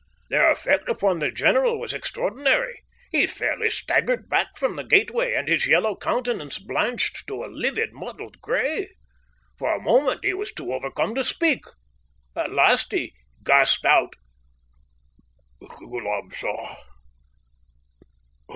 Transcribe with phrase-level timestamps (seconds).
[0.31, 2.81] Their effect upon the general was extraordinary.
[3.11, 7.93] He fairly staggered back from the gateway, and his yellow countenance blanched to a livid,
[7.93, 8.95] mottled grey.
[9.59, 11.65] For a moment he was too overcome to speak.
[12.35, 13.13] At last he
[13.45, 14.15] gasped out:
[15.61, 16.77] "Ghoolab Shah?